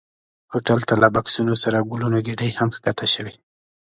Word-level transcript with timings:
هوټل 0.53 0.79
ته 0.87 0.93
له 1.01 1.07
بکسونو 1.15 1.53
سره 1.63 1.85
ګلونو 1.89 2.17
ګېدۍ 2.27 2.51
هم 2.59 2.69
ښکته 2.75 3.05
شوې. 3.13 3.33